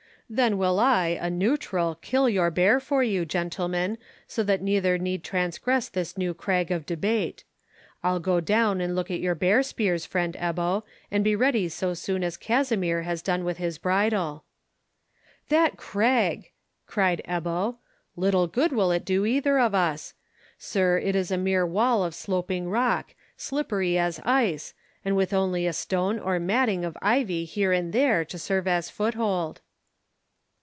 [0.33, 3.97] "Then will I, a neutral, kill your bear for you, gentlemen,
[4.29, 7.43] so that neither need transgress this new crag of debate.
[8.01, 11.93] I'll go down and look at your bear spears, friend Ebbo, and be ready so
[11.93, 14.45] soon as Kasimir has done with his bridal."
[15.49, 16.51] "That crag!"
[16.87, 17.79] cried Ebbo.
[18.15, 20.13] "Little good will it do either of us.
[20.57, 24.73] Sire, it is a mere wall of sloping rock, slippery as ice,
[25.03, 28.89] and with only a stone or matting of ivy here and there to serve as
[28.89, 29.59] foothold."